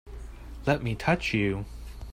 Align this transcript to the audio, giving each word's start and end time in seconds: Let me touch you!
Let 0.65 0.81
me 0.81 0.95
touch 0.95 1.31
you! 1.31 1.65